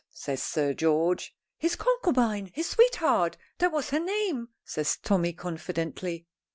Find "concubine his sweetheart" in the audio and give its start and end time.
1.75-3.37